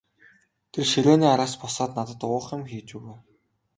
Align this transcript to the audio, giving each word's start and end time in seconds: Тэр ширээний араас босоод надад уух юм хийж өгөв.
Тэр 0.71 0.85
ширээний 0.91 1.31
араас 1.33 1.53
босоод 1.61 1.91
надад 1.97 2.21
уух 2.27 2.47
юм 2.55 2.61
хийж 2.71 2.87
өгөв. 2.97 3.17